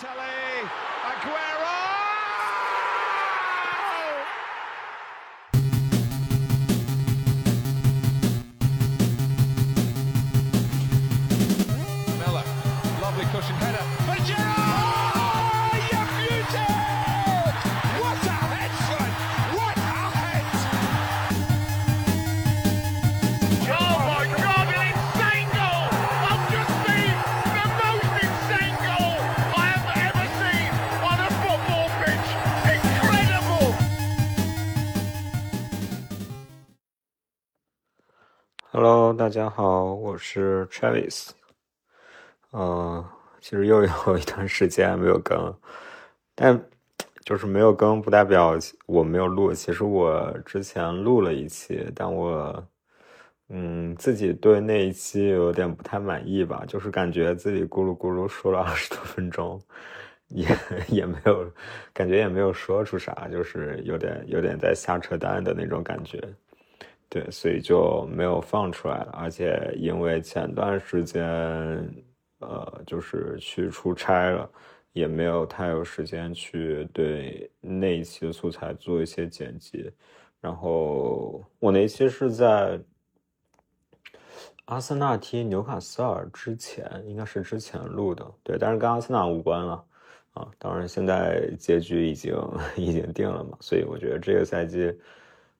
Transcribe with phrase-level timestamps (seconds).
[0.00, 0.66] Balotelli,
[1.04, 2.09] Aguero!
[39.20, 41.28] 大家好，我是 Travis。
[42.52, 43.04] 呃，
[43.38, 45.54] 其实又有一段时间没有更，
[46.34, 46.58] 但
[47.22, 48.56] 就是没有更不代表
[48.86, 49.52] 我没有录。
[49.52, 52.66] 其实我之前录了一期，但我
[53.50, 59.60] 嗯自己对那一期有点不太满意吧，就是感觉自己咕噜咕噜说了二十多分钟，
[60.28, 60.46] 也
[60.88, 61.46] 也没有
[61.92, 66.18] 感觉也没有说出啥，就是有点有点在瞎扯淡的那种感觉。
[67.12, 69.10] 对，所以就没有放出来了。
[69.14, 71.26] 而且因为前段时间，
[72.38, 74.48] 呃，就是去出差了，
[74.92, 79.92] 也没有太有时间去对那一期的素材做一些剪辑。
[80.40, 82.80] 然后我那一期是在
[84.66, 88.24] 阿森纳踢纽卡斯尔之前，应该是之前录的。
[88.44, 89.84] 对，但是跟阿森纳无关了
[90.34, 90.48] 啊。
[90.60, 92.32] 当然，现在结局已经
[92.78, 94.96] 已经定了嘛，所以我觉得这个赛季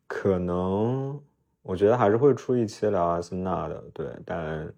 [0.07, 1.21] 可能。
[1.63, 4.75] 我觉得还是会出一期聊阿森纳的，对，但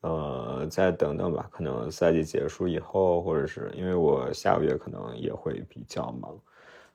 [0.00, 6.36] 呃，再等等吧，可能赛季结束以后，或者是因为我下个月可能也会比较忙，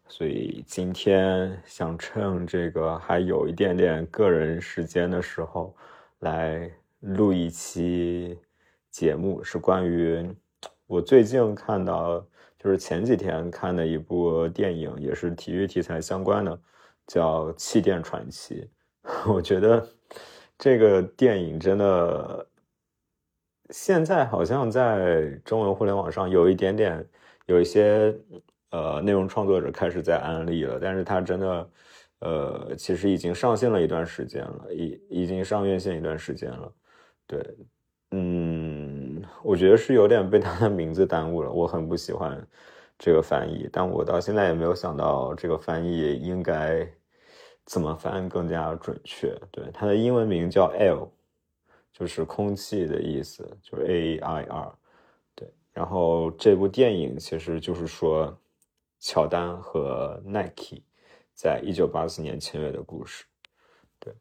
[0.07, 5.75] 所以今天想趁这个还有一点点个人时间的时候，
[6.19, 8.37] 来录一期
[8.89, 10.29] 节目，是关于
[10.85, 12.19] 我最近看到，
[12.59, 16.59] 就是前几天看的一部电影，也是体育题材相关的，
[17.07, 18.61] 叫《气垫传奇》。
[19.27, 19.85] 我觉得
[20.57, 22.47] 这个电影真的，
[23.69, 27.05] 现在好像在中文互联网上有一点点，
[27.45, 28.15] 有一些
[28.71, 31.69] 呃内容创作者开始在安利了，但是它真的
[32.19, 36.73] 呃其实已经上线了一段时间了，已已经上院线一段时间了。
[37.27, 37.57] 对，
[38.11, 42.47] 嗯，我觉得是有点被它的名字耽误了，我很不喜欢
[42.97, 46.87] 这个翻译，但我到现在也没有想到这个翻译应该。
[47.65, 49.33] 怎么翻更加准确？
[49.51, 51.07] 对，它的英文名叫 Air，
[51.91, 54.73] 就是空气的意思，就是 A I R。
[55.35, 58.37] 对，然后这部电影其实就是说
[58.99, 60.81] 乔丹和 Nike
[61.33, 63.25] 在一九八四年签约的故事。
[63.99, 64.13] 对，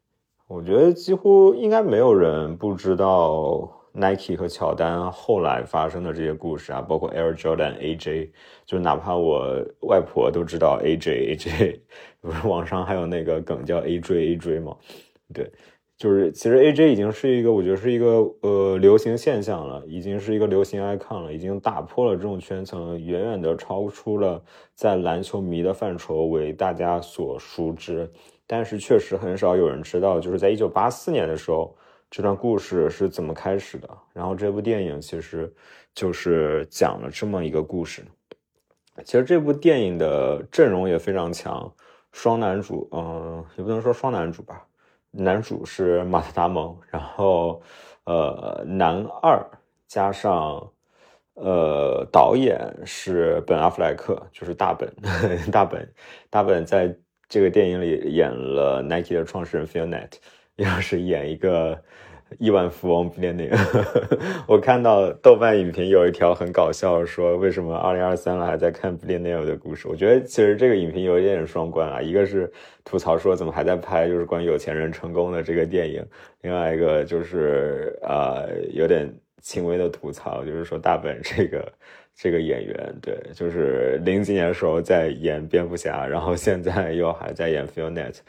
[0.47, 3.79] 我觉得几乎应该没有人不知道。
[3.95, 8.29] Nike 和乔丹后来发生的这些故事啊，包括 Air Jordan AJ，
[8.65, 11.79] 就哪怕我外婆都知道 AJ AJ，
[12.19, 14.75] 不是网上还有那个梗叫 AJ AJ 吗？
[15.31, 15.47] 对，
[15.95, 24.41] 就是其实 AJ 已经是一个我觉得是一个呃流行现象了，已经是一个流行 icon 了，已经打破了这种圈层，远远的超出了
[24.73, 28.11] 在篮球迷的范畴为大家所熟知。
[28.47, 31.77] 但是确实很少有人知道，就是在一九八四年的时候。
[32.15, 33.89] 这段故事是怎么开始的？
[34.13, 35.51] 然后这部电影其实
[35.95, 38.05] 就是讲了这么一个故事。
[39.03, 41.73] 其实这部电影的阵容也非常强，
[42.11, 44.63] 双男主，嗯，也不能说双男主吧，
[45.09, 47.59] 男主是马特·达蒙，然后
[48.03, 49.43] 呃，男二
[49.87, 50.71] 加上
[51.33, 54.87] 呃，导演是本·阿弗莱克，就是大本，
[55.51, 55.91] 大本，
[56.29, 56.95] 大本在
[57.27, 60.11] 这个电影里演了 Nike 的创始人 Phil Knight。
[60.57, 61.77] 要是演一个
[62.39, 63.49] 亿万富翁比利内，
[64.47, 69.87] 我看到豆瓣影评有一条很搞笑，说为什么二零二三了还在看比利内尔的故事？
[69.87, 72.51] 我觉得其实这个影评有一点双关啊，一个是
[72.83, 76.03] 吐槽说怎么还在拍就是关于有钱人成功的这个电影，
[76.41, 81.71] 另外一个就是呃有点轻微的吐槽，就是说大本这个
[82.15, 88.21] 这个演员，对，就是零几年的时候在演蝙蝠侠，然后现在又还在演 f i l n e t。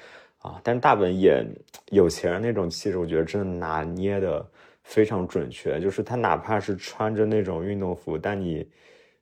[0.45, 1.51] 啊，但是大本演
[1.89, 4.47] 有钱人那种气质，我觉得真的拿捏的
[4.83, 5.81] 非常准确。
[5.81, 8.69] 就是他哪怕是穿着那种运动服，但你，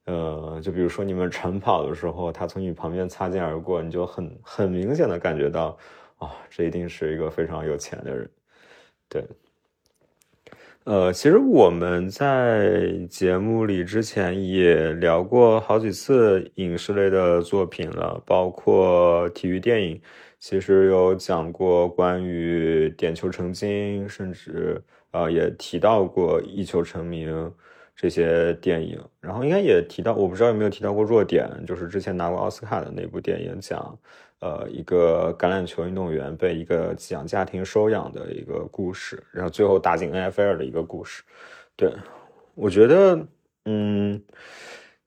[0.06, 5.78] 呃，就比如说你们晨跑的时候，他从你旁边擦肩而过，你就很很明显的感觉到，
[6.18, 8.28] 啊，这一定是一个非常有钱的人。
[9.08, 9.24] 对，
[10.82, 20.02] 呃，其实我们在节目里之前也聊过好几次影视类的作品了，包括体育电影。
[20.42, 27.54] 其实有讲过关于点球成金，甚至呃也提到过一球成名，
[27.94, 33.96] 这些电影，然后应该也提到，我不知道有没有提到过弱点，就是之前拿过奥斯卡的那部电影，讲
[34.40, 41.22] 呃一个橄榄球运动员被一个寄养家庭收养的一个故事，然后最后打进 NFL 的一个故事。
[41.76, 41.94] 对，
[42.56, 43.28] 我觉得，
[43.66, 44.20] 嗯，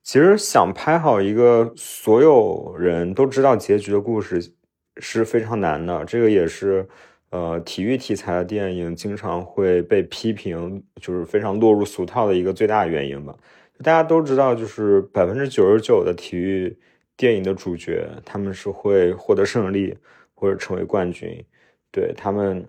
[0.02, 4.54] 其实想拍好一个所有人都知道结局的故事
[4.98, 6.88] 是非常难的，这个也是。
[7.30, 13.36] 呃，体育题材的电影经常会被批评，就是非常落入俗套的一个最大原因吧。
[13.82, 16.78] 大家都知道，就是百分之九十九的体育
[17.16, 19.98] 电影的主角，他们是会获得胜利
[20.34, 21.44] 或者成为冠军。
[21.90, 22.64] 对他们，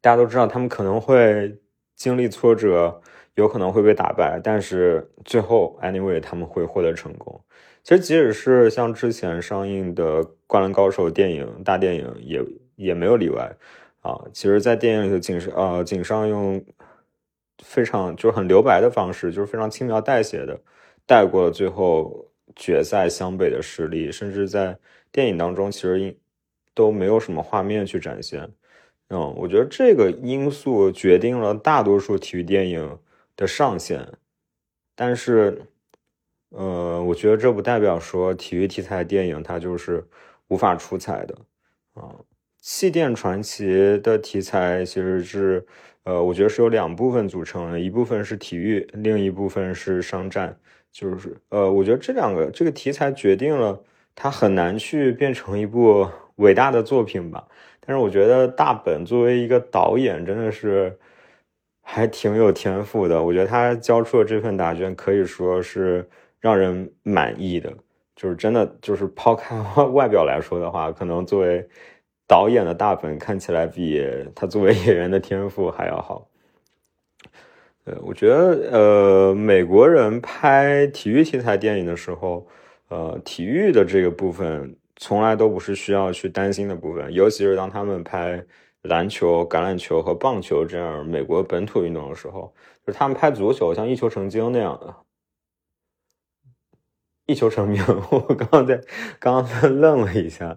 [0.00, 1.56] 大家都知道，他们可能会
[1.94, 3.00] 经历挫折，
[3.36, 7.40] 有可能会被打败，但是最后，anyway，他们会获得成功。
[7.86, 12.44] 其实，即使是像之前上映的《灌篮高手》电影大电影，也。
[12.76, 13.56] 也没有例外
[14.02, 14.20] 啊！
[14.34, 16.62] 其实，在电影里头，井上呃，井上用
[17.64, 20.60] 非常就是很留白的方式，就是非常轻描淡写的
[21.06, 24.78] 带过了最后决赛湘北的实力，甚至在
[25.10, 26.14] 电影当中，其实
[26.74, 28.46] 都没有什么画面去展现。
[29.08, 32.98] 嗯，我觉得这个因素决定了大多数体育电影
[33.34, 34.06] 的上限，
[34.94, 35.62] 但是，
[36.56, 40.02] 呃，我觉得这不代表说体育题材电影它就是
[40.48, 41.36] 无法出彩的
[41.92, 42.14] 啊。
[42.62, 45.66] 气垫传奇的题材其实是，
[46.04, 50.58] 呃，我觉得是由两部分组成的，一部分是体育，另一部分是商战。
[50.90, 53.78] 就是，呃，我觉得这两个这个题材决定了
[54.14, 57.46] 它很难去变成一部伟大的作品吧。
[57.80, 60.98] 但是我觉得大本作为一个导演，真的是
[61.82, 63.22] 还挺有天赋的。
[63.22, 66.08] 我觉得他交出的这份答卷可以说是
[66.40, 67.72] 让人满意的。
[68.14, 69.56] 就是真的，就是抛开
[69.92, 71.68] 外表来说的话，可能作为。
[72.28, 74.04] 导演的大本看起来比
[74.34, 76.26] 他作为演员的天赋还要好。
[77.84, 82.44] 呃，我觉得，呃，美国人拍体育题材电影的时候，
[82.88, 88.44] 呃，体育的这个部分从来都不是需要去担心的部分，尤其是当他们拍
[88.82, 92.52] 篮球、橄榄球和棒球这样美国本土运动的时候，
[92.84, 94.92] 就是他们拍足球，像一球成精那样的。
[97.26, 98.80] 一球成名， 我刚刚在
[99.18, 100.54] 刚刚 愣了一下，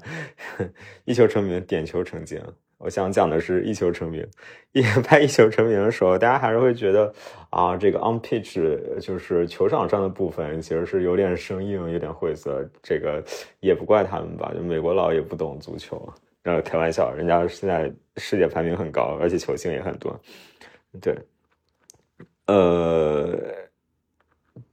[1.06, 2.42] 一球成名，点球成精。
[2.78, 4.26] 我想讲的是一球成名，
[4.72, 7.14] 一拍一球成名的时候，大家还是会觉得
[7.50, 8.62] 啊，这个 on pitch
[9.02, 12.66] 就是球场上的部分其实是有点生硬，有点晦涩。
[12.82, 13.22] 这个
[13.60, 16.02] 也不怪他们吧，就美国佬也不懂足球，
[16.44, 20.18] 呃，开玩笑，人家现在世界排名很高，而且球星也很多。
[21.02, 21.18] 对，
[22.46, 23.69] 呃。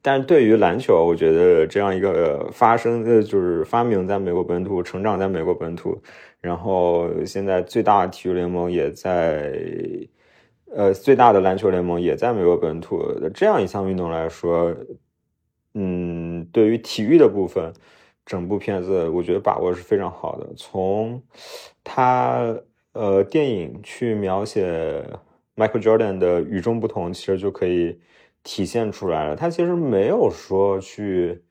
[0.02, 6.00] 但是对于篮球，我觉得这样一个发生的，就是发明在美国本土，成长在美国本土，
[6.40, 9.52] 然后现在最大体育联盟也在，
[10.74, 13.02] 呃，最大的篮球联盟也在美国本土
[13.34, 14.74] 这样一项运动来说，
[15.74, 17.72] 嗯，对于体育的部分，
[18.24, 20.46] 整部片子我觉得把握是非常好的。
[20.56, 21.22] 从
[21.82, 22.56] 他
[22.92, 25.04] 呃电影去描写
[25.56, 27.98] Michael Jordan 的与众不同，其实就可以。
[28.48, 31.42] 体现出来了，他其实没有说去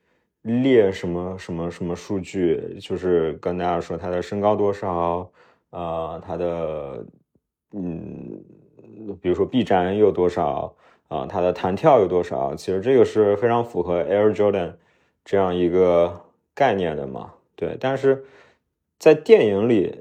[0.43, 5.29] 列什么什么什么数据，就是跟大家说他的身高多少，
[5.71, 7.05] 呃，他的
[7.73, 8.41] 嗯，
[9.21, 10.73] 比如说臂展有多少
[11.09, 14.75] 啊，他的弹跳有多少，其实这个是非常符合 Air Jordan
[15.25, 16.21] 这样一个
[16.53, 17.75] 概念的嘛，对。
[17.77, 18.23] 但是
[18.97, 19.93] 在电影里，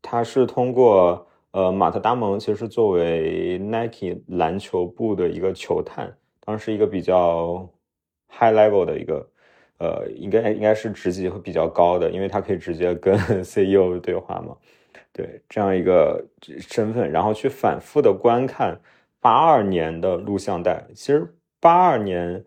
[0.00, 6.16] 他是通过呃马特达蒙，其实作为 Nike 篮球部的一个球探。
[6.44, 7.68] 当时一个比较
[8.28, 9.28] high level 的一个，
[9.78, 14.56] 呃，应该应该是职级会比较高的，因为他可以直接跟 CEO 对话嘛。
[15.12, 16.24] 对，这样一个
[16.60, 18.80] 身份，然后去反复的观看
[19.20, 20.86] 八二年的录像带。
[20.94, 22.44] 其实八二年，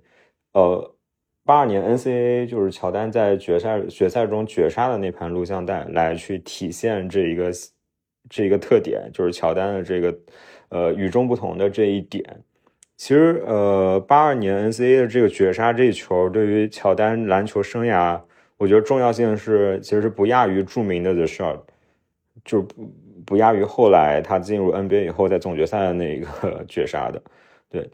[0.53, 0.95] 呃，
[1.43, 7.51] 八二年 NCAA 就是乔丹在决赛决赛中绝杀的那盘录像带，来去体现这一个
[8.29, 10.17] 这一个特点，就是乔丹的这个
[10.69, 12.23] 呃与众不同的这一点。
[12.95, 18.21] 其实，呃，八二年 NCAA 的这个绝杀这一球，对于乔丹篮球生涯，
[18.55, 21.59] 我觉得重要性是，其实是不亚于著名的 The Shot，
[22.45, 22.93] 就不
[23.25, 27.21] 不亚于后来他进入 NBA 以后在总决赛的那个 绝杀的。
[27.69, 27.89] 对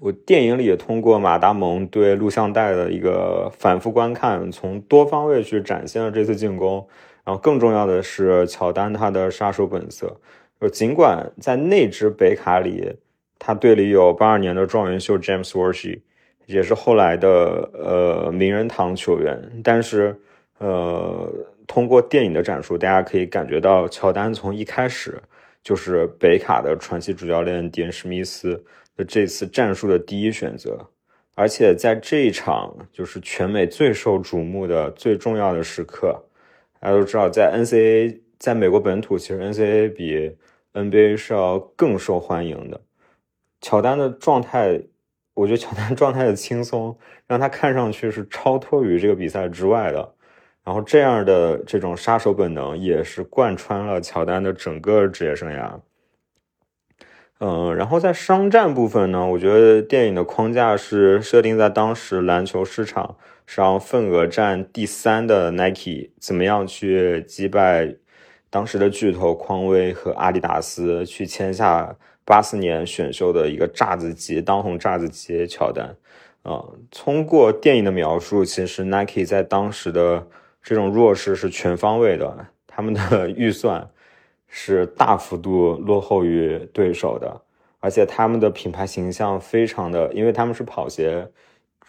[0.00, 6.84] 我电影里也通过马达蒙对录像带的一个反复观看，从多方位去展现了这次进攻。
[7.22, 10.18] 然后更重要的是，乔丹他的杀手本色，
[10.60, 12.92] 就尽管在那支北卡里。
[13.40, 16.00] 他队里有八二年的状元秀 James Worthy，
[16.44, 19.60] 也是后来的呃名人堂球员。
[19.64, 20.14] 但是，
[20.58, 21.32] 呃，
[21.66, 25.20] 通过电影的展述，大家可以感觉到乔丹从一开始
[25.64, 28.62] 就是北卡的传奇主教练迪恩·史密斯
[28.94, 30.86] 的这次战术的第一选择。
[31.34, 36.22] 而且在这一场就是全美最受瞩目的最重要的时刻，
[36.78, 40.36] 大家都知道，在 NCAA 在美国本土，其实 NCAA 比
[40.74, 42.78] NBA 是要更受欢迎的。
[43.60, 44.80] 乔丹的状态，
[45.34, 50.14] 我觉得乔丹状态的轻松，让他看上去是超脱于这个比赛之外的。
[50.62, 55.80] 然后这样的这种杀手本能，也是贯穿了乔丹的整个职业生涯。
[57.38, 67.96] 嗯，然后在商战部分呢，我觉得电影的框架是设定在当时篮球市场上份额占第三的 Nike 怎么样去击败
[68.50, 71.96] 当时的巨头匡威和阿迪达斯，去签下
[72.30, 75.96] 八四年选秀的一个炸子鸡当红炸子鸡乔丹。
[76.42, 80.26] 啊，通过电影的描述，其实 Nike 在当时的
[80.62, 83.90] 这种弱势是全方位的，他们的 预算。
[84.52, 87.40] 是大幅度落后于对手的，
[87.78, 91.24] 而且他们的品牌形象非常的，因为他们是跑鞋，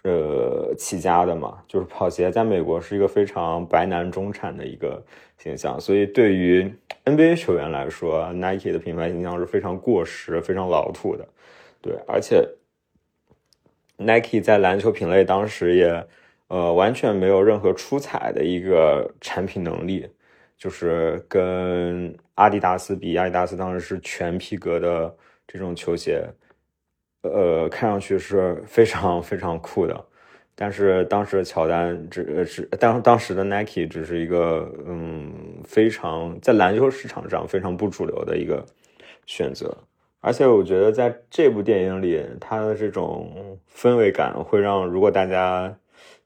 [0.04, 5.04] 呃起家的嘛，就是跑鞋在美国是一个非常白男中产的一个
[5.38, 6.74] 形象，所以对于
[7.06, 11.28] NBA 球员来说，Nike 的品牌形象是非常过时、非常老土的。
[11.82, 12.48] 对，而且
[13.98, 16.08] Nike 在篮球品类当时也，
[16.48, 20.10] 呃，完全没有任何出彩的一个产品能力。
[20.58, 25.12] 就是跟阿迪达斯比，阿迪达斯当时是全皮革的
[25.48, 26.24] 这种球鞋，
[27.24, 30.06] 呃，看上去是非常 非常酷的。
[30.56, 38.66] 但是当时乔丹只是当当时的 Nike 只是一个嗯非常在篮球市场上非常不主流的一个
[39.26, 39.76] 选择。
[40.20, 45.76] 而且我觉得在这部电影里，它的这种氛围感会让如果大家。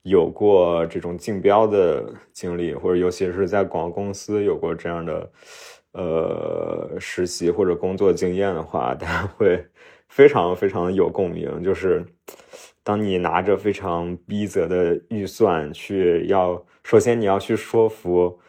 [0.08, 5.28] 有过这种竞标的经历，或者尤其是在广告公司有过这样的
[5.96, 9.66] 呃实习或者工作经验的话，大家会
[10.10, 11.64] 非常非常有共鸣。
[11.64, 12.06] 就是
[12.84, 18.40] 当你拿着非常逼仄的预算去要，首先你要去说服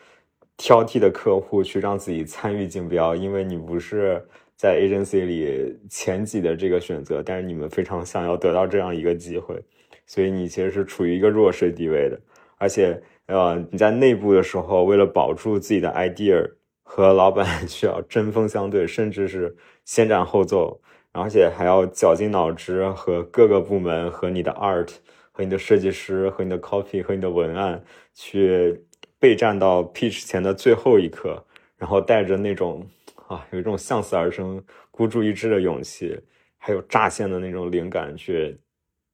[0.56, 4.22] 挑剔的客户去让自己参与竞标，因为你不是
[4.56, 9.62] 在 agency 里前几的这个选择，但是你们非常想要得到这样一个机会。
[10.08, 12.20] 所以你其实是处于一个弱势地位的，
[12.58, 16.48] 而且，呃，你在内部的时候，为了保住自己的 idea，
[16.88, 24.90] 和老板 需要针锋相对，甚至是先斩后奏，而且还要绞尽脑汁和各个部门、和你的 art、
[25.32, 27.82] 和你的设计师、和你的 copy、和你的文案
[28.14, 28.84] 去
[29.18, 31.44] 备战到 pitch 前的最后一刻，
[31.76, 32.86] 然后带着那种
[33.26, 36.18] 啊，有一种向死而生、孤注一掷的勇气，
[36.56, 38.58] 还有乍现的那种灵感去。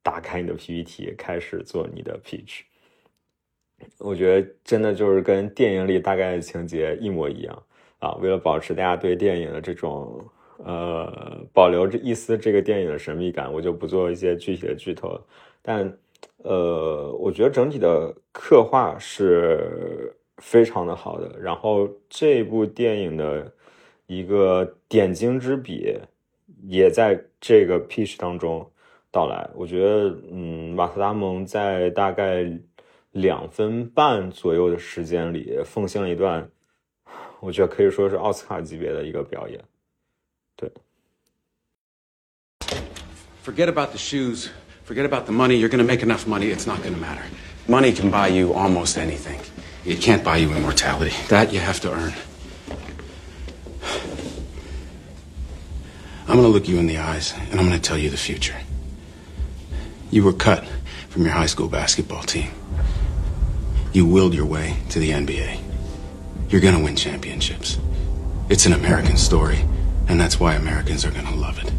[0.04, 2.62] 打开你的 PPT，开始做你的 pitch。
[3.98, 7.62] 我觉得真的就是跟电影里大概的情节一模一样
[7.98, 8.12] 啊！
[8.20, 10.24] 为了保持大家对电影的这种
[10.58, 15.20] 呃保留着一丝这个电影的神秘感，我就不做一些具体的剧透。
[15.62, 15.92] 但
[16.38, 21.38] 呃，我觉得整体的刻画是非常的好的。
[21.40, 23.52] 然后这部电影的
[24.06, 25.96] 一个点睛之笔，
[26.64, 28.68] 也在这个 pitch 当中。
[29.14, 32.50] 到来，我觉得，嗯，马特·达蒙在大概
[33.11, 36.47] 两分半左右的时间里，奉献了一段，
[37.39, 39.63] 我觉得可以说是奥斯卡级别的一个表演。
[40.55, 40.71] 对。
[43.43, 44.49] Forget about the shoes.
[44.85, 45.55] Forget about the money.
[45.55, 46.53] You're going to make enough money.
[46.53, 47.23] It's not going to matter.
[47.67, 49.39] Money can buy you almost anything.
[49.85, 51.15] It can't buy you immortality.
[51.29, 52.13] That you have to earn.
[56.27, 58.17] I'm going to look you in the eyes, and I'm going to tell you the
[58.17, 58.55] future.
[60.11, 60.65] You were cut
[61.09, 62.49] from your high school basketball team.
[63.92, 65.60] You willed your way to the NBA.
[66.48, 67.78] You're going to win championships.
[68.48, 69.58] It's an American story,
[70.08, 71.70] and that's why Americans are going to love it.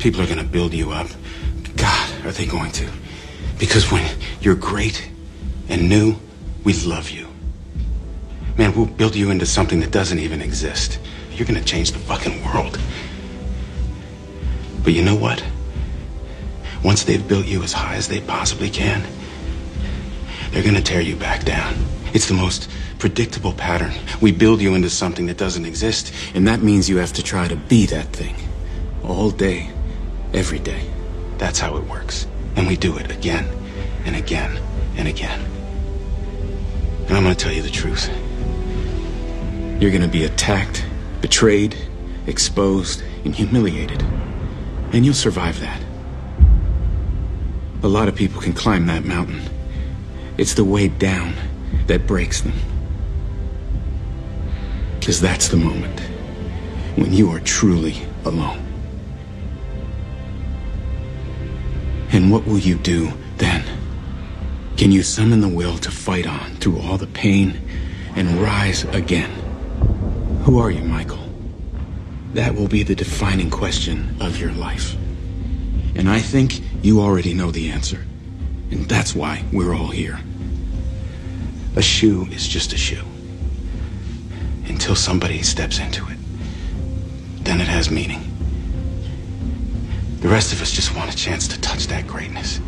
[0.00, 1.06] People are going to build you up.
[1.76, 2.88] God, are they going to?
[3.60, 4.08] Because when
[4.40, 5.08] you're great
[5.68, 6.16] and new,
[6.64, 7.28] we love you.
[8.56, 10.98] Man, we'll build you into something that doesn't even exist.
[11.30, 12.76] You're going to change the fucking world.
[14.82, 15.44] But you know what?
[16.82, 19.06] Once they've built you as high as they possibly can,
[20.58, 21.72] they're gonna tear you back down.
[22.12, 23.92] It's the most predictable pattern.
[24.20, 27.46] We build you into something that doesn't exist, and that means you have to try
[27.46, 28.34] to be that thing.
[29.04, 29.70] All day,
[30.34, 30.90] every day.
[31.36, 32.26] That's how it works.
[32.56, 33.46] And we do it again,
[34.04, 34.58] and again,
[34.96, 35.40] and again.
[37.06, 38.10] And I'm gonna tell you the truth.
[39.80, 40.84] You're gonna be attacked,
[41.20, 41.76] betrayed,
[42.26, 44.02] exposed, and humiliated.
[44.92, 45.80] And you'll survive that.
[47.84, 49.40] A lot of people can climb that mountain.
[50.38, 51.34] It's the way down
[51.88, 52.54] that breaks them.
[54.98, 56.00] Because that's the moment
[56.96, 58.64] when you are truly alone.
[62.12, 63.64] And what will you do then?
[64.76, 67.60] Can you summon the will to fight on through all the pain
[68.14, 69.30] and rise again?
[70.44, 71.18] Who are you, Michael?
[72.34, 74.94] That will be the defining question of your life.
[75.96, 78.04] And I think you already know the answer.
[78.70, 80.18] And that's why we're all here.
[81.76, 83.04] A shoe is just a shoe.
[84.66, 86.18] Until somebody steps into it.
[87.44, 88.24] Then it has meaning.
[90.20, 92.60] The rest of us just want a chance to touch that greatness.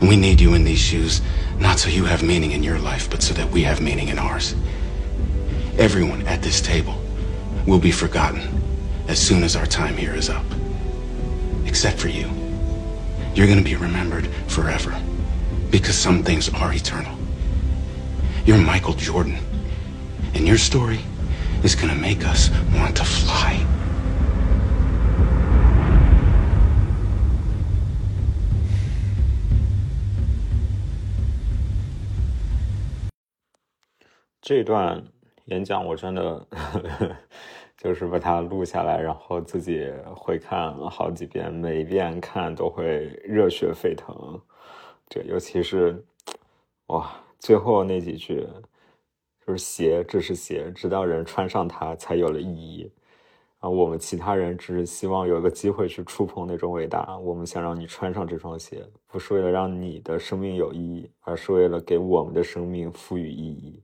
[0.00, 1.20] And we need you in these shoes,
[1.58, 4.18] not so you have meaning in your life, but so that we have meaning in
[4.18, 4.54] ours.
[5.78, 6.98] Everyone at this table
[7.66, 8.62] will be forgotten
[9.08, 10.44] as soon as our time here is up.
[11.66, 12.30] Except for you.
[13.34, 14.98] You're going to be remembered forever.
[15.70, 17.14] Because some things are eternal.
[18.46, 19.38] You're Michael Jordan.
[20.34, 21.00] And your story
[21.62, 23.56] is going to make us want to fly.
[34.40, 35.02] 这段
[35.46, 36.46] 演讲我真的
[37.76, 44.40] 就是把它录下来，然后自己会看好几遍，每一遍看都会热血沸腾。
[45.08, 46.04] 这尤其是
[46.86, 48.46] 哇，最后那几句
[49.46, 52.90] 就是鞋，这是鞋，直到人穿上它才有了意义。
[53.58, 57.16] 啊，我们其他人只是希望有一个机会去触碰那种伟大。
[57.18, 63.82] 我们想让你穿上这双鞋，不是为了让你的生命有意义，而是为了给我们的生命赋予意义。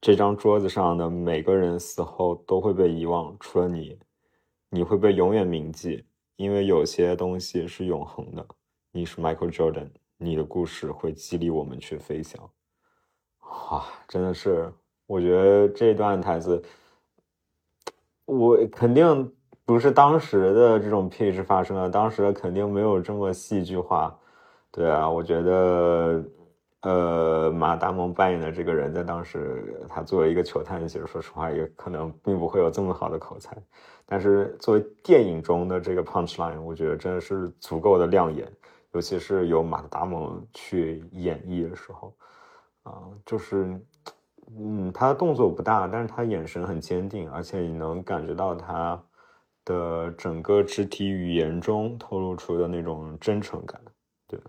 [0.00, 3.98] 这张桌子上的每个人死后都会被遗忘，除了你，
[4.70, 6.04] 你会被永远铭记，
[6.36, 8.46] 因为有些东西是永恒的。
[8.92, 12.42] 你是 Michael Jordan，你的故事会激励我们去飞翔。
[13.70, 14.72] 哇，真的是，
[15.06, 16.62] 我觉得这段台词，
[18.24, 19.32] 我肯定
[19.64, 24.18] 不是当时的这种配置发生的，当时肯定没有这么戏剧化。
[24.70, 26.24] 对啊，我觉得。
[26.82, 33.56] 呃，马达蒙扮演的这个人，在当时他作为一个球探，其实说实话也可能并不会有这么好的口才。
[34.04, 38.46] 但是作为电影中的这个 punch line，我觉得真的是足够的亮眼，
[38.96, 42.14] 尤其是由马达蒙去演绎的时候，
[42.82, 43.78] 啊，就是，
[44.58, 48.98] 嗯，他的动作不大，但是他眼神很坚定，而且你能感觉到他
[49.66, 53.78] 的整个肢体语言中透露出的那种真诚感，
[54.26, 54.40] 对。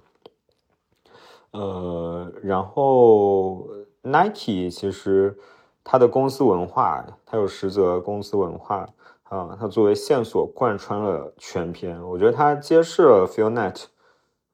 [1.52, 3.68] 呃，然后
[4.02, 5.38] Nike 其实
[5.84, 8.88] 它的公司文化，它有实则公司文化
[9.24, 12.02] 啊，它作为线索贯穿了全篇。
[12.02, 13.88] 我觉得它揭示了 Phil Night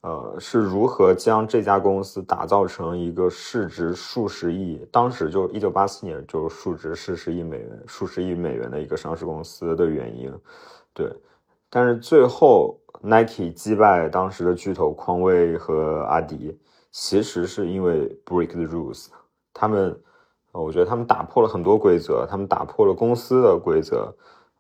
[0.04, 10.32] 呃，是如何将这家公司打造成一个市值数十亿，当时就一九八四年就数值四十亿美元、数十亿美元的一个上市公司的原因。
[10.94, 11.12] 对，
[11.70, 16.60] 但是最后 Nike 击败当时的巨头匡威和阿迪。
[16.96, 19.08] 其实是因为 break the rules，
[19.52, 20.00] 他们，
[20.52, 24.14] 我觉得他们打破了很多规则，他们打破了公司的规则，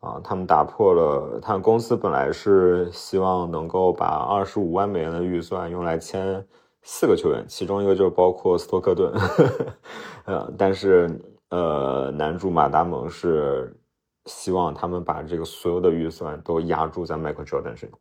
[0.03, 6.45] 啊，他们打破了，他们公司本来是希望能够把二十五万美元的预算用来签
[6.81, 9.13] 四个球员，其中一个就包括斯托克顿，
[10.25, 11.09] 呃，但是
[11.49, 13.73] 呃，男主马达蒙是
[14.25, 17.99] 希望他们把这个所有的预算都压注在 Michael Jordan 身上，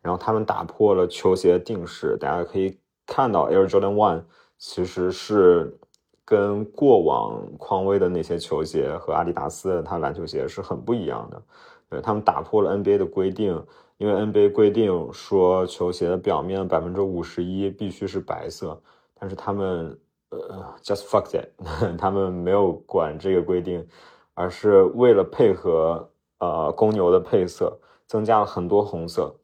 [0.00, 2.78] 然后他们打破了球鞋定式，大家可以。
[3.04, 4.22] 看到 Air Jordan One
[4.58, 5.76] 其实是
[6.24, 11.42] 跟过往匡威的那些球鞋和阿迪达斯的它篮球鞋是很不一样的。
[11.88, 13.60] 对他们打破了 NBA 的规定，
[13.98, 18.80] 因为 NBA 规定说球鞋的表面百分之五十一必须是白色，
[19.18, 19.98] 但是他们
[20.30, 21.48] 呃 just fuck that，
[21.98, 23.86] 他们没有管这个规定，
[24.34, 26.08] 而是为了配合
[26.38, 29.34] 呃公牛的配色，增加了很多红色。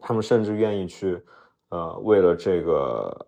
[0.00, 1.22] 他们甚至愿意去。
[1.70, 3.26] 呃，为了这个，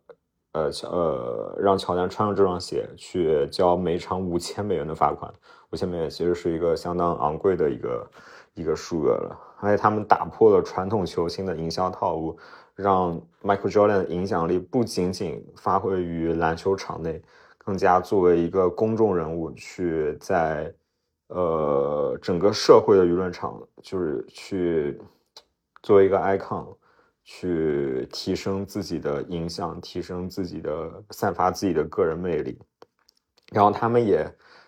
[0.52, 5.32] 呃，乔呃，让乔丹穿上这双鞋去交每场五千美元的罚款，
[5.70, 8.10] 五千美元其实是一个相当昂贵的一个
[8.54, 9.38] 一个数额了。
[9.60, 12.36] 而且他们打破了传统球星的营销套路，
[12.74, 17.22] 让 Michael Jordan 的影响力不仅仅发挥于篮球场内，
[17.56, 20.74] 更加作为一个公众人物去在
[21.28, 25.00] 呃整个社会的舆论场，就是去
[25.82, 26.66] 作为一个 icon。
[27.34, 32.58] 去提升自己的影响，提升自己的散发自己的个人魅力，
[33.50, 34.22] 然后他们也，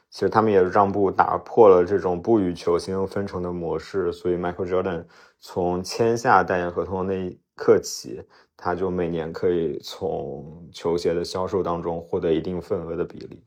[0.09, 4.11] 其实他们也让步，打破了这种不与球星分成的模式。
[4.11, 5.05] 所以，Michael Jordan
[5.39, 8.23] 从签下代言合同的那一刻起，
[8.57, 13.45] 他就每年可以从球鞋的销售当中获得一定份额的比例。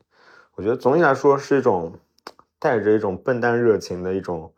[0.54, 1.92] 我觉得总体来说是一种
[2.60, 4.54] 带着一种笨蛋热情的一种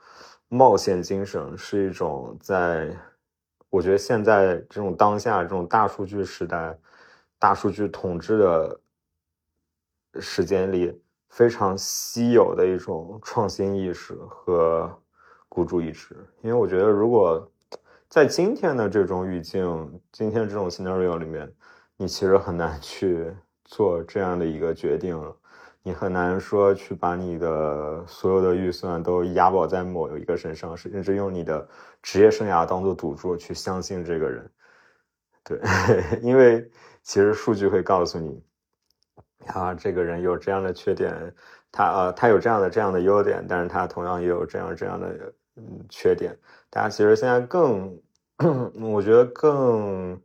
[0.49, 2.95] 冒险精神，是一种在。
[3.71, 6.77] 我觉得现在这种当下这种大数据时代、
[7.39, 8.81] 大数据统治的
[10.21, 14.93] 时间里，非常稀有的一种创新意识和
[15.49, 16.17] 孤注一掷。
[16.43, 17.49] 因为我觉得，如果
[18.09, 21.51] 在今天的这种语境、今天这种 scenario 里面，
[21.97, 23.33] 你其实很难去
[23.65, 25.37] 做这样的一个决定了。
[25.83, 31.67] 你很难说去把你的所有的预算都押宝在某一个身上，甚至用你的
[32.03, 34.51] 职业生涯当做赌注去相信这个人。
[35.43, 35.59] 对，
[36.21, 36.71] 因为
[37.03, 38.43] 其实数据会告诉你，
[39.47, 41.35] 啊，这个人有这样的缺点，
[41.73, 45.33] 他呃，他有这样的这样的优点，但是他同样也有这样这样的
[45.89, 46.39] 缺点。
[46.69, 47.99] 大家其实现在更，
[48.93, 50.21] 我觉得更。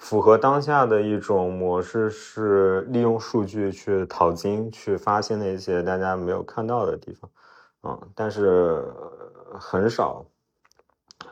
[0.00, 7.30] 符合当下的一种模式是利用数据去淘金，去发现那些大家没有看到的地方，
[7.82, 8.82] 啊，但是
[9.60, 10.24] 很少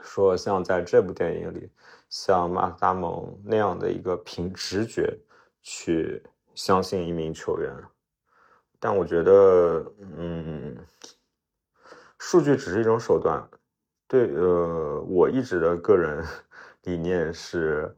[0.02, 1.70] 说像在这部电影里，
[2.10, 5.18] 像马达蒙那样的一个凭直觉
[5.62, 6.22] 去
[6.54, 7.74] 相信一名球员。
[8.78, 9.82] 但我觉得，
[10.14, 10.76] 嗯，
[12.18, 13.48] 数据只是一种手段。
[14.06, 16.22] 对，呃，我一直的个人
[16.84, 17.96] 理念是。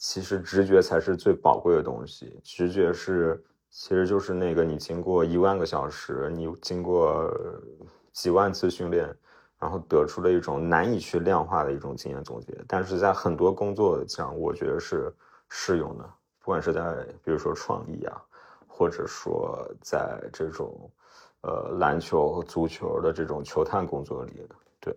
[0.00, 2.40] 其实直觉才是最宝贵的东西。
[2.42, 7.30] 直觉是，其实就是那个你经过一万个小时，你经过
[8.10, 9.14] 几万次训练，
[9.58, 12.56] 然后得出的一种难以去量化的一种经验总结。
[12.66, 15.14] 但是在很多工作上，我觉得是
[15.50, 16.04] 适用的，
[16.38, 18.22] 不管是在比如说创意啊，
[18.66, 20.90] 或者说在这种
[21.42, 24.48] 呃篮球和足球的这种球探工作里，
[24.80, 24.96] 对。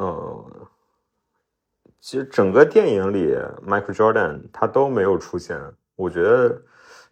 [0.00, 0.44] 嗯，
[1.98, 3.34] 其实整个电影里
[3.66, 5.60] ，Michael Jordan 他都没有出现，
[5.96, 6.56] 我觉得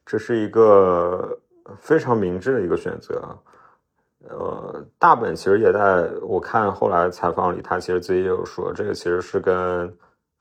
[0.05, 1.37] 这是一个
[1.81, 3.37] 非常明智的一个选择。
[4.29, 9.93] 呃，大本其实也在我看后来采访里，他其实自己也有说，这个其实是跟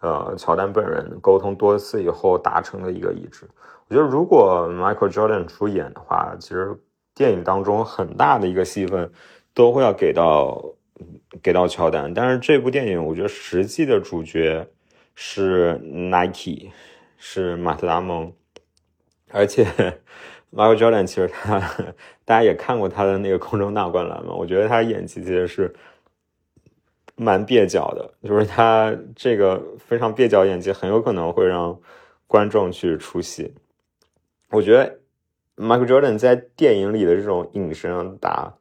[0.01, 3.49] 呃乔丹本人沟通多次以后达成的一个一致。
[3.88, 6.79] 我觉得如果 Michael Jordan 出演的话，其实
[7.15, 9.12] 电影当中很大的一个戏份
[9.55, 10.63] 都会要给到。
[11.43, 14.67] 给到乔丹，但是这部电影我觉得实际的主角
[15.13, 16.71] 是 Nike，
[17.17, 18.31] 是马特达蒙，
[19.31, 19.65] 而且
[20.53, 21.60] Michael Jordan 其实他
[22.23, 25.75] 大家也看过他的那个空中大灌篮嘛，我觉得他演技其实是
[27.15, 31.77] 蛮蹩脚的，就是他这个非常蹩脚演技很有可能会让
[32.27, 33.53] 观众去出戏。
[34.51, 34.99] 我觉得
[35.58, 38.53] Michael Jordan 在电影里的这种隐身打。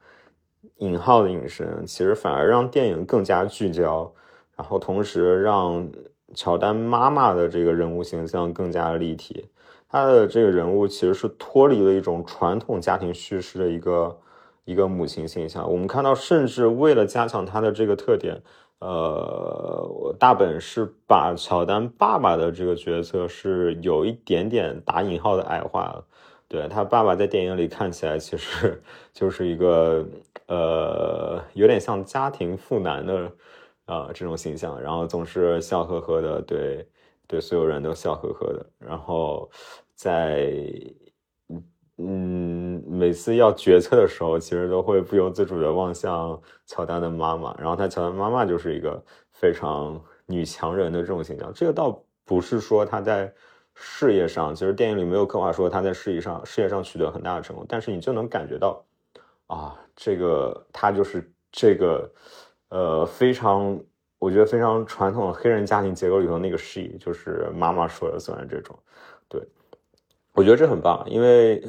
[0.84, 4.12] 引号的隐身，其实反而让电影更加聚焦，
[4.56, 5.90] 然后同时让
[6.34, 9.46] 乔丹妈妈的这个人物形象更加立体。
[9.88, 14.18] 他的这个人物其实是脱离了一种传统家庭叙事的一个
[14.64, 15.70] 一个母亲形象。
[15.70, 18.42] 我们看到，甚至为了加强他的这个特点，
[18.80, 26.04] 呃，大本是把乔丹爸爸的这个角色是有一点点打引号的矮化了。
[26.46, 28.80] 对他爸爸在电影里看起来其实
[29.12, 30.06] 就是一个
[30.46, 33.32] 呃有点像家庭妇男的
[33.86, 36.86] 啊这种形象，然后总是笑呵呵的，对
[37.26, 39.50] 对所有人都笑呵呵的，然后
[39.94, 40.54] 在
[41.96, 49.02] 嗯每次要决策的时候，其实都会不由自主的望向乔丹的妈妈，然后他乔丹妈妈就是一个
[49.32, 53.32] 非常女强人的这种形象，这个倒不是说他在。
[53.74, 58.84] 事业上，其实电影里没有刻画说他在事业上事业上取得很大的成功，但是你就能感觉到，
[59.46, 62.10] 啊，这个他就是这个，
[62.68, 63.78] 呃，非常
[64.18, 68.78] 我觉得非常传统的黑人家庭结构里头那个 she，就是妈妈说了算这种，
[69.28, 69.40] 对，
[70.32, 71.62] 我觉得这很棒，因为，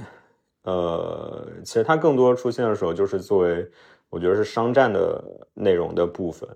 [0.64, 3.70] 呃，其实他更多出现的时候就是作为
[4.10, 6.48] 我觉得是商战的内容的部分。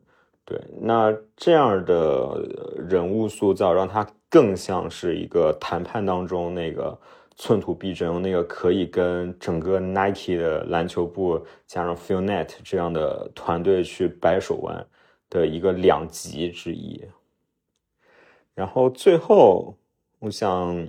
[0.45, 2.41] 对，那这样的
[2.87, 6.95] 人物塑造，让他更像是一个谈判当中那个
[7.35, 14.85] 寸土必争，那个可以跟整个 Nike 的篮球部加上 Phil Knight 这样的团队去掰手腕
[15.29, 17.03] 的一个两极之一。
[18.53, 19.75] 然后最后，
[20.19, 20.87] 我想，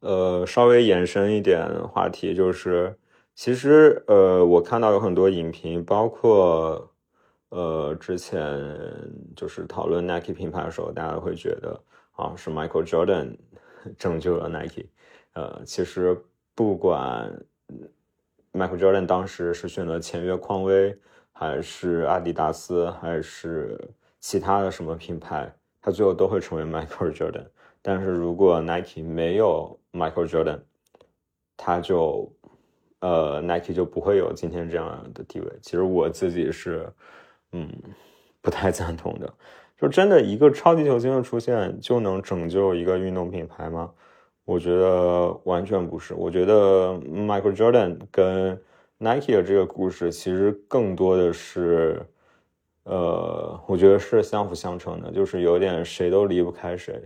[0.00, 2.98] 呃，稍微延伸一点话题，就是
[3.34, 6.90] 其实，呃，我看到有很多影评，包括。
[7.56, 8.38] 呃，之前
[9.34, 11.80] 就是讨论 Nike 品牌的时候，大家会觉得
[12.12, 13.34] 啊，是 Michael Jordan
[13.96, 14.84] 拯救了 Nike。
[15.32, 16.22] 呃，其实
[16.54, 17.34] 不管
[18.52, 20.94] Michael Jordan 当时是选择签约匡威，
[21.32, 23.80] 还是阿迪达斯，还是
[24.20, 27.46] 其他的什么品牌，他最后都会成为 Michael Jordan。
[27.80, 30.60] 但是如果 Nike 没有 Michael Jordan，
[31.56, 32.30] 他就。
[33.00, 35.46] 呃，Nike 就不会有今天这样的地位。
[35.60, 36.90] 其实我自己是，
[37.56, 37.68] 嗯，
[38.42, 39.32] 不太赞同的。
[39.78, 43.90] 就真的一个超级球星的出现就能拯救一个运动品牌吗？
[44.44, 46.14] 我觉得完全不是。
[46.14, 48.60] 我觉得 Michael Jordan 跟
[48.98, 52.00] Nike 的这个故事其实更多的是，
[52.84, 57.02] 呃，我觉得是相辅相成的，就是有点谁都离不开谁。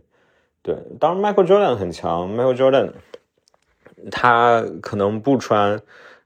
[0.62, 2.92] 对，当然 Michael Jordan 很强，Michael Jordan
[4.10, 5.80] 他可能不穿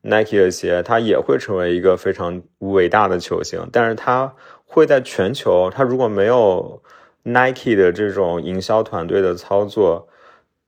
[0.05, 4.35] Nike 的鞋，他也会成为一个非常伟大的球星，但是他。
[4.67, 6.83] 会在全球，他如果没有
[7.23, 10.09] Nike 的这种营销团队的操作，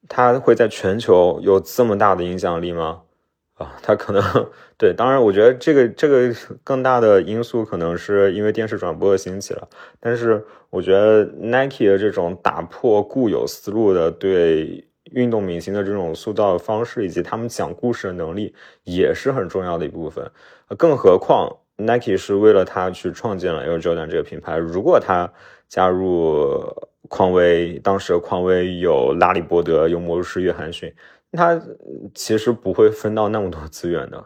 [0.08, 3.00] 他会在全球有这么大的影响力吗？
[3.54, 4.22] 啊，他可能
[4.78, 9.68] 对，当然，我觉得这个这个更大的因素可能是因为电视转播的兴起了，
[9.98, 20.30] 但是我觉得 Nike 的这种打破固有思路的对运动明星的这种塑造方式，以及他们讲故事的能力，也是很重要的一部分，
[20.76, 21.56] 更何况。
[21.78, 24.56] Nike 是为了他去创建了 Air Jordan 这个品牌。
[24.56, 25.30] 如果他
[25.68, 26.74] 加入
[27.10, 30.90] 匡威，当时匡威有拉里伯德，有魔术师约翰逊，
[31.32, 31.60] 他
[32.14, 34.24] 其实不会分到那么多资源的。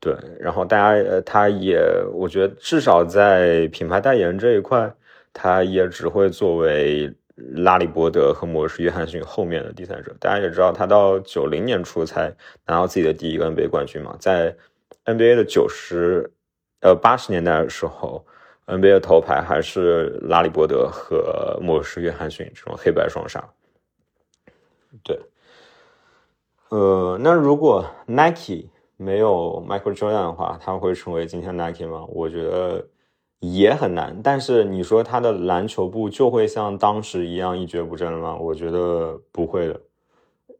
[0.00, 1.80] 对，然后大家，他也，
[2.12, 4.92] 我觉得至少在品牌代言这一块，
[5.32, 10.14] 他也只会作为拉里伯德和魔术师约翰逊后面的第三者。
[10.20, 12.34] 大家也知道，他到九零年初才
[12.66, 14.56] 拿到自己的第一个 NBA 冠军嘛，在
[15.04, 16.30] NBA 的九十。
[16.84, 18.26] 呃，八十年代的时候
[18.66, 23.40] ，NBA 的头牌还是拉里伯德和魔术师约翰逊这种黑白双杀。
[25.04, 25.16] 对，
[26.70, 32.04] 呃，那如果 Nike 没有 Michael Jordan 的话，他会成为今天 Nike 吗？
[32.08, 32.84] 我觉得
[33.42, 34.18] 也很难。
[34.24, 38.34] 但是你说他的篮球部就会像当时一样一蹶不振了吗？
[38.40, 39.78] 我觉得不会的，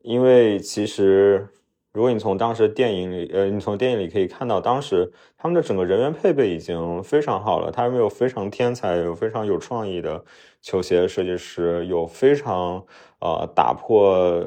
[0.02, 1.48] 因为其实。
[1.94, 7.70] 如果你从当时电影里，呃，你从电影里可以看到，当时他们的整个人员配备已经非常好了。
[7.70, 10.24] 他们有非常天才、有非常有创意的
[10.62, 12.82] 球鞋设计师，有非常
[13.20, 14.42] 呃打破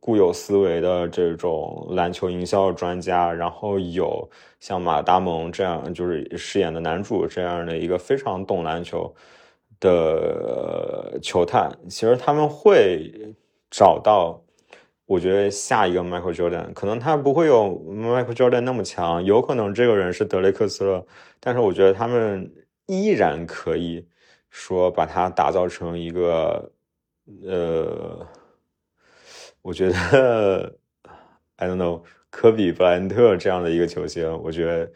[0.00, 9.14] 固有思维的这种篮球营销专家，然后有像马达蒙这样就是饰演的男主这样的一个非常懂篮球
[9.80, 11.70] 的球探。
[11.88, 13.34] 其实他们会
[13.70, 14.40] 找到。
[15.04, 21.04] 我觉得下一个 Michael Jordan 可能他不会有 Michael Jordan 那么强，有可能这个人是德雷克斯勒，
[21.38, 22.50] 但是我觉得他们
[22.86, 24.06] 依然可以
[24.48, 26.72] 说把他打造成一个，
[27.46, 28.26] 呃，
[29.62, 30.76] 我觉得
[31.56, 34.90] I don't know 科比布莱恩特这样的一个球星，我觉得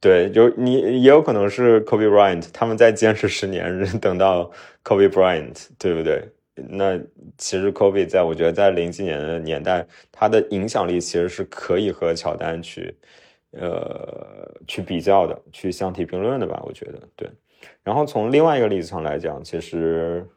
[0.00, 4.50] 对，就你也有可能是 Kobe Bryant，他们再坚持十年，等到
[4.84, 6.28] Kobe Bryant，对不对？
[6.54, 6.98] 那
[7.38, 12.94] 其实 Kobe 在我觉得在零几年的年代，他的影响力其实是可以和乔丹去，
[13.52, 16.62] 呃，去比较的，去相提并论的吧？
[16.66, 17.30] 我觉得对。
[17.82, 20.28] 然后从另外一个例子上来讲，其实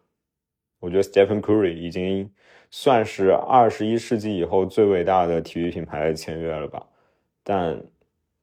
[0.80, 2.32] 我觉得 Stephen Curry 已经
[2.78, 6.86] 算是二十一世纪以后最伟大的体育品牌的签约了吧？
[7.42, 7.82] 但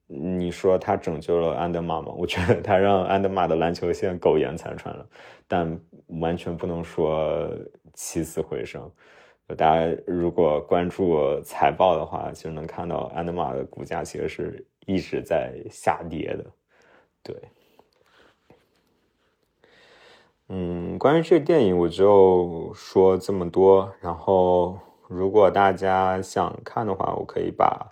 [0.07, 2.11] 你说他拯救了安德玛吗？
[2.17, 5.07] 我觉得他让安德玛的篮球线苟延残喘了，
[5.47, 5.79] 但
[6.21, 7.47] 完全不能说
[7.93, 8.91] 起死回生。
[9.55, 16.47] 大家如果关注财报的话，其实能看到安德玛的股价其实是一直在下跌的。
[17.23, 17.37] 对，
[20.49, 23.91] 嗯，关于这个电影我就说这么多。
[24.01, 24.79] 然后
[25.09, 27.89] 如果大家想看的话，我可以把。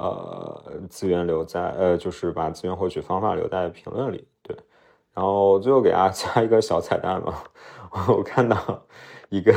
[0.00, 4.28] 呃，资源留在呃，就是把资源获取方法留在评论里。
[4.44, 4.56] 对，
[5.12, 7.42] 然后最后给大家加一个小彩蛋吧。
[8.06, 8.56] 我看到
[9.28, 9.52] 一个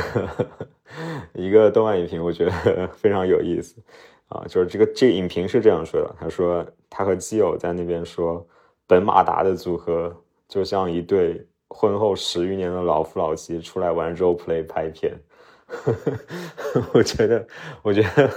[1.34, 3.80] 一个动漫影评，我觉得非常有意思
[4.26, 4.42] 啊。
[4.48, 8.44] 就是这个这个影评是这样说的：他说他和基友在那边说，
[8.88, 10.12] 本马达的组合
[10.48, 15.18] 就像一对婚后十余年的老夫老妻出来玩 role play 拍片。
[16.92, 17.46] 我觉得，
[17.82, 18.28] 我觉得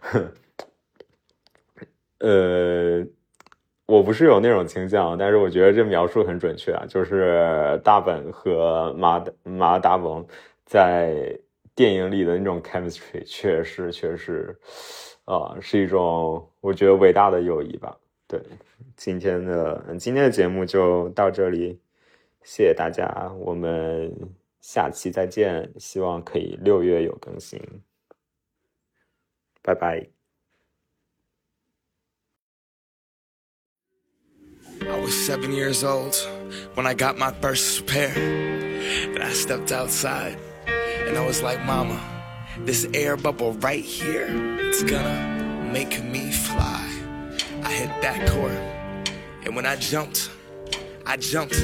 [0.00, 0.32] 很。
[2.20, 3.02] 呃，
[3.86, 10.26] 我不是有那种倾向，但是我觉得这描述很准确啊，就是大本和马马达蒙
[10.66, 11.38] 在
[11.74, 14.54] 电影里的那种 chemistry，确实确实
[15.24, 17.96] 啊，是一种我觉得伟大的友谊吧。
[18.28, 18.38] 对，
[18.96, 21.80] 今天的今天的节目就到这里，
[22.43, 24.11] 谢谢大家，我们
[24.61, 27.59] 下期再见，希望可以六月有更新，
[29.61, 30.07] 拜拜。
[34.81, 36.15] I was seven years old
[36.75, 38.11] when I got my first pair.
[38.15, 40.37] And I stepped outside
[41.07, 41.99] and I was like, Mama,
[42.65, 44.27] this air bubble right here,
[44.59, 46.85] it's gonna make me fly.
[47.63, 48.51] I hit that court,
[49.43, 50.29] and when I jumped,
[51.10, 51.56] I jumped.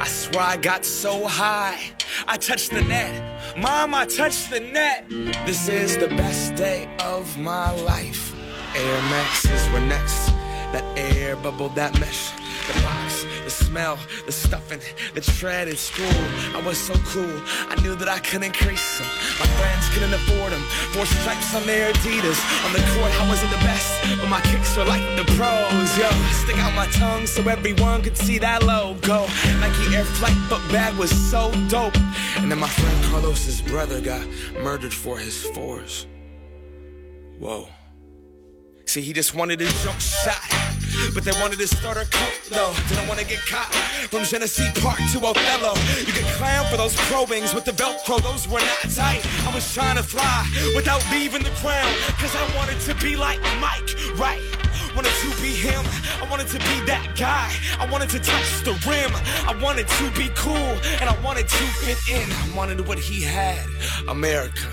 [0.00, 1.78] I swear I got so high.
[2.26, 3.12] I touched the net.
[3.54, 5.04] Mom, I touched the net.
[5.44, 8.34] This is the best day of my life.
[8.74, 10.28] Air Maxes were next.
[10.72, 12.30] That air bubble, that mesh.
[12.66, 14.80] The box, the smell, the stuffing,
[15.12, 16.18] the tread in school.
[16.56, 17.42] I was so cool.
[17.68, 19.08] I knew that I couldn't crease them.
[19.38, 19.46] My
[20.04, 20.60] couldn't afford them.
[20.92, 22.38] Four stripes on their Adidas.
[22.66, 25.98] On the court, I wasn't the best, but my kicks were like the pros.
[25.98, 26.10] Yo,
[26.44, 29.26] stick out my tongue so everyone could see that logo.
[29.60, 31.96] Nike Air Flight book bag was so dope.
[32.36, 34.26] And then my friend Carlos's brother got
[34.62, 36.06] murdered for his fours.
[37.38, 37.68] Whoa.
[38.86, 40.73] See, he just wanted his jump shot.
[41.12, 42.72] But they wanted his starter coat, though.
[42.88, 43.72] Didn't want to get caught
[44.08, 45.74] from Genesee Park to Othello.
[46.00, 49.22] You get clown for those probings with the Velcro, those were not tight.
[49.46, 51.94] I was trying to fly without leaving the ground.
[52.18, 54.40] Cause I wanted to be like Mike, right?
[54.94, 55.84] Wanted to be him.
[56.22, 57.50] I wanted to be that guy.
[57.80, 59.10] I wanted to touch the rim.
[59.46, 60.54] I wanted to be cool.
[61.00, 62.30] And I wanted to fit in.
[62.30, 63.66] I wanted what he had.
[64.06, 64.68] America,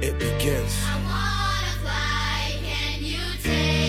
[0.00, 0.74] it begins.
[0.84, 3.81] I wanna fly, can you take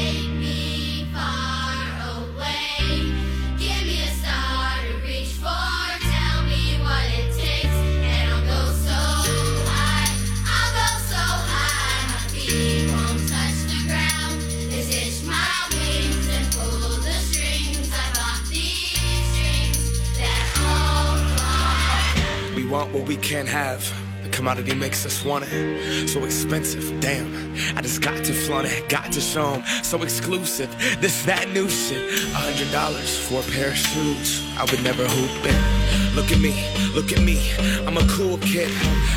[22.84, 23.82] want what we can't have.
[24.24, 26.08] The commodity makes us want it.
[26.08, 27.28] So expensive, damn.
[27.78, 29.64] I just got to flaunt it, got to show 'em.
[29.84, 30.70] So exclusive,
[31.02, 32.04] this, that new shit.
[32.32, 34.42] A hundred dollars for a pair of shoes.
[34.58, 35.84] I would never hoop it.
[36.16, 36.54] Look at me,
[36.94, 37.38] look at me.
[37.88, 38.72] I'm a cool kid.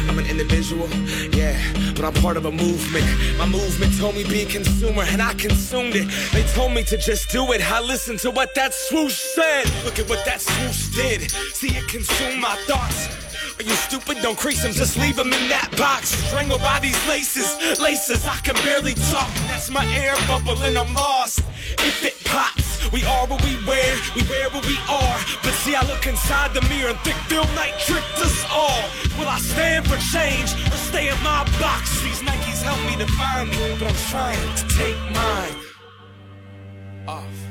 [0.09, 0.88] I'm an individual,
[1.35, 1.57] yeah,
[1.94, 3.07] but I'm part of a movement.
[3.38, 6.09] My movement told me be a consumer, and I consumed it.
[6.33, 7.61] They told me to just do it.
[7.70, 9.64] I listened to what that swoosh said.
[9.85, 11.31] Look at what that swoosh did.
[11.55, 13.25] See it consume my thoughts.
[13.58, 14.18] Are you stupid?
[14.20, 16.10] Don't crease them, just leave them in that box.
[16.28, 19.32] Strangled by these laces, laces, I can barely talk.
[19.48, 21.40] That's my air bubble and I'm lost.
[21.80, 25.18] If it pops, we are what we wear, we wear what we are.
[25.42, 28.84] But see, I look inside the mirror and think Phil Knight tricked us all.
[29.18, 32.02] Will I stand for change or stay in my box?
[32.02, 35.56] These Nikes help me to find me, but I'm trying to take mine
[37.08, 37.45] off.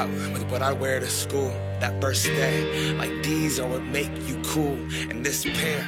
[0.00, 2.92] Out with what I wear to school that first day.
[2.94, 4.78] Like these are what make you cool.
[5.10, 5.86] And this pair,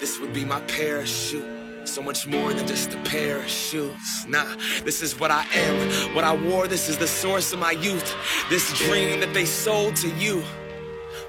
[0.00, 1.50] this would be my parachute.
[1.84, 4.26] So much more than just a pair of shoes.
[4.26, 6.14] Nah, this is what I am.
[6.14, 8.14] What I wore, this is the source of my youth.
[8.48, 10.42] This dream that they sold to you.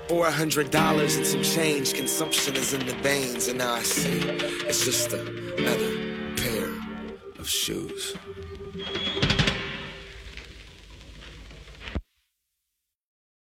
[0.07, 3.47] For a hundred dollars and some change, consumption is in the veins.
[3.47, 4.19] And now I see
[4.69, 5.91] it's just another
[6.35, 6.69] pair
[7.39, 8.15] of shoes.